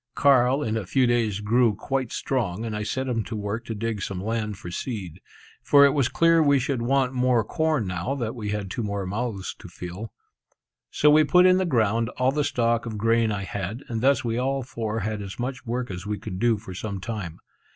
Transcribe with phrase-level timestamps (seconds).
[0.15, 3.75] Carl in a few days grew quite strong, and I set him to work to
[3.75, 5.21] dig some land for seed;
[5.61, 9.05] for it was clear we should want more corn now that we had two more
[9.05, 10.11] mouths to fill.
[10.89, 14.25] So we put in the ground all the stock of grain I had, and thus
[14.25, 17.39] we all four had as much work as we could do for some time.